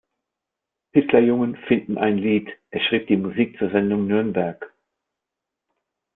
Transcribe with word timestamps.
Hitlerjungen 0.95 1.55
finden 1.67 1.99
ein 1.99 2.17
Lied", 2.17 2.49
er 2.71 2.79
schrieb 2.81 3.05
die 3.05 3.17
Musik 3.17 3.59
zur 3.59 3.69
Sendung 3.69 4.07
"Nürnberg. 4.07 4.73